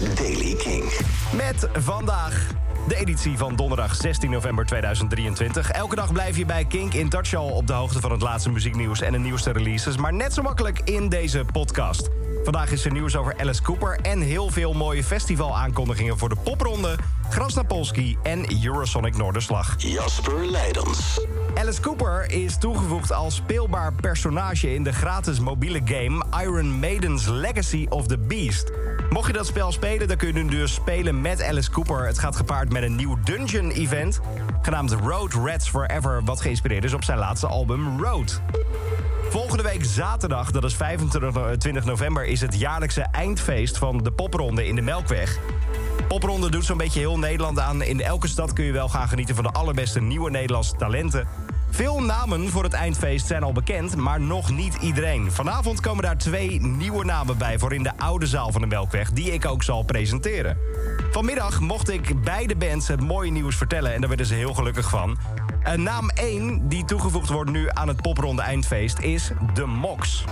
[0.00, 0.92] is Daily King.
[1.36, 2.50] Met vandaag
[2.88, 5.70] de editie van donderdag 16 november 2023.
[5.70, 8.50] Elke dag blijf je bij Kink in touch al op de hoogte van het laatste
[8.50, 9.96] muzieknieuws en de nieuwste releases.
[9.96, 12.08] Maar net zo makkelijk in deze podcast.
[12.44, 16.96] Vandaag is er nieuws over Alice Cooper en heel veel mooie festivalaankondigingen voor de popronde,
[17.30, 19.74] Grasnapolski en Eurosonic Noorderslag.
[19.78, 21.26] Jasper Leidens.
[21.54, 27.86] Alice Cooper is toegevoegd als speelbaar personage in de gratis mobiele game Iron Maiden's Legacy
[27.88, 28.72] of the Beast.
[29.14, 32.06] Mocht je dat spel spelen, dan kun je nu dus spelen met Alice Cooper.
[32.06, 34.20] Het gaat gepaard met een nieuw dungeon-event
[34.62, 38.40] genaamd Road Rats Forever, wat geïnspireerd is op zijn laatste album Road.
[39.30, 44.74] Volgende week zaterdag, dat is 25 november, is het jaarlijkse eindfeest van de popronde in
[44.74, 45.38] de Melkweg.
[46.08, 47.82] Popronde doet zo'n beetje heel Nederland aan.
[47.82, 51.28] In elke stad kun je wel gaan genieten van de allerbeste nieuwe Nederlandse talenten.
[51.74, 55.32] Veel namen voor het eindfeest zijn al bekend, maar nog niet iedereen.
[55.32, 59.10] Vanavond komen daar twee nieuwe namen bij voor in de oude zaal van de Melkweg,
[59.10, 60.58] die ik ook zal presenteren.
[61.10, 64.88] Vanmiddag mocht ik beide bands het mooie nieuws vertellen en daar werden ze heel gelukkig
[64.88, 65.18] van.
[65.66, 70.24] Uh, naam 1 die toegevoegd wordt nu aan het popronde eindfeest is de Mox.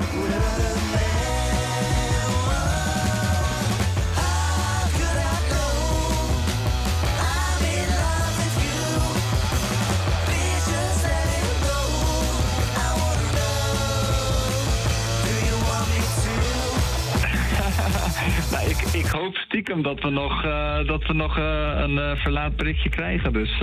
[19.22, 21.44] Hoop stiekem dat we nog, uh, dat we nog uh,
[21.76, 23.32] een uh, verlaat berichtje krijgen.
[23.32, 23.58] Dus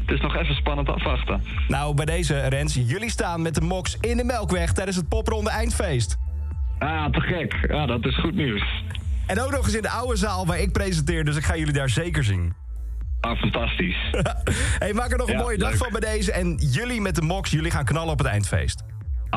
[0.00, 1.42] het is nog even spannend afwachten.
[1.68, 5.50] Nou, bij deze, Rens, jullie staan met de Mox in de Melkweg tijdens het popronde
[5.50, 6.16] eindfeest.
[6.78, 7.66] Ah, te gek.
[7.68, 8.62] Ja, dat is goed nieuws.
[9.26, 11.72] En ook nog eens in de oude zaal waar ik presenteer, dus ik ga jullie
[11.72, 12.54] daar zeker zien.
[13.20, 13.96] Ah, fantastisch.
[14.78, 15.78] hey, maak er nog een Ja, mooie dag leuk.
[15.78, 16.32] van bij deze.
[16.32, 18.82] En jullie met de Mox, jullie gaan knallen op het eindfeest.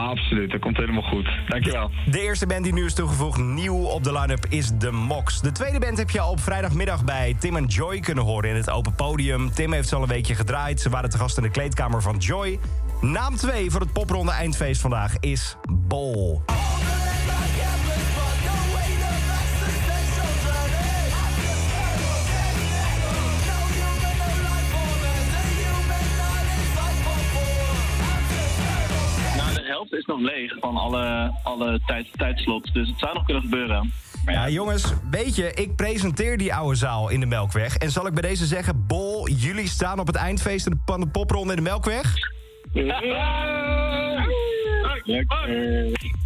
[0.07, 1.29] Absoluut, dat komt helemaal goed.
[1.47, 1.91] Dankjewel.
[2.05, 5.41] De eerste band die nu is toegevoegd, nieuw op de line-up, is The Mox.
[5.41, 8.55] De tweede band heb je al op vrijdagmiddag bij Tim en Joy kunnen horen in
[8.55, 9.51] het open podium.
[9.53, 10.81] Tim heeft al een weekje gedraaid.
[10.81, 12.59] Ze waren te gast in de kleedkamer van Joy.
[13.01, 16.41] Naam 2 voor het popronde eindfeest vandaag is Bol.
[30.21, 32.71] Leeg van alle, alle tijd, tijdslots.
[32.73, 33.91] Dus het zou nog kunnen gebeuren.
[34.25, 37.77] Maar Ja, jongens, weet je, ik presenteer die oude zaal in de Melkweg.
[37.77, 41.07] En zal ik bij deze zeggen, Bol, jullie staan op het eindfeest in van de
[41.07, 42.13] popronde in de Melkweg?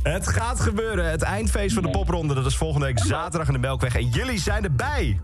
[0.03, 1.09] Het gaat gebeuren.
[1.09, 3.95] Het eindfeest van de popronde, dat is volgende week zaterdag in de Melkweg.
[3.95, 5.19] En jullie zijn erbij.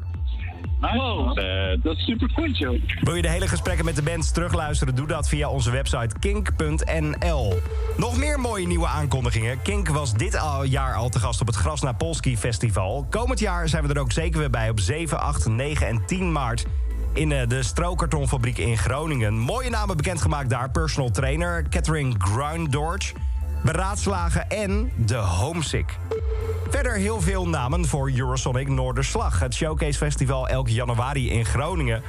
[0.82, 2.82] Wow, eh, dat is super goed, joh.
[3.02, 4.96] Wil je de hele gesprekken met de bands terugluisteren?
[4.96, 7.54] Doe dat via onze website kink.nl.
[7.98, 9.62] Nog meer mooie nieuwe aankondigingen.
[9.62, 13.06] Kink was dit al- jaar al te gast op het Grasna Polski Festival.
[13.10, 16.32] Komend jaar zijn we er ook zeker weer bij op 7, 8, 9 en 10
[16.32, 16.66] maart...
[17.14, 19.34] in eh, de Strokartonfabriek in Groningen.
[19.38, 20.70] Mooie namen bekendgemaakt daar.
[20.72, 23.12] Personal trainer Catherine Grundorch.
[23.64, 25.97] Beraadslagen en de Homesick.
[26.70, 29.40] Verder heel veel namen voor Eurosonic Noorderslag.
[29.40, 32.02] Het Showcase Festival elk januari in Groningen.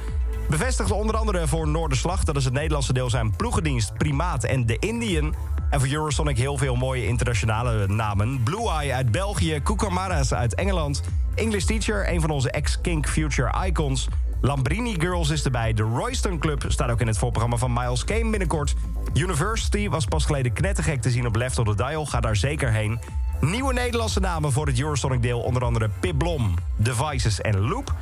[0.49, 4.77] Bevestigd onder andere voor Noorderslag, dat is het Nederlandse deel zijn ploegendienst Primaat en de
[4.79, 5.35] Indian.
[5.69, 8.43] En voor Eurosonic heel veel mooie internationale namen.
[8.43, 11.01] Blue Eye uit België, Kukamaras uit Engeland.
[11.35, 14.07] English Teacher, een van onze ex-Kink Future Icons.
[14.41, 15.73] Lambrini Girls is erbij.
[15.73, 18.73] De Royston Club staat ook in het voorprogramma van Miles Kane binnenkort.
[19.13, 22.05] University was pas geleden knettergek te zien op Left of the Dial.
[22.05, 22.99] Ga daar zeker heen.
[23.41, 25.39] Nieuwe Nederlandse namen voor het Eurosonic deel.
[25.39, 27.93] Onder andere Pip Blom, Devices en Loop.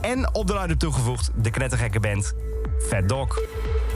[0.00, 2.34] En op de line toegevoegd de knettergekke band
[2.88, 3.40] Fat Dog.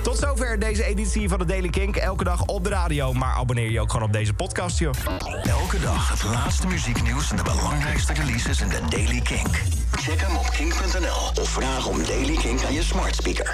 [0.02, 1.96] Tot zover deze editie van de Daily Kink.
[1.96, 4.94] Elke dag op de radio, maar abonneer je ook gewoon op deze podcast, joh.
[5.42, 9.62] Elke dag het laatste muzieknieuws en de belangrijkste releases in de Daily Kink.
[9.90, 13.50] Check hem op kink.nl of vraag om Daily Kink aan je smart speaker.